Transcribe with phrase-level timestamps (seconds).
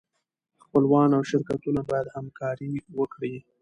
[0.63, 3.35] خپلوان او شرکتونه باید همکاري وکړي.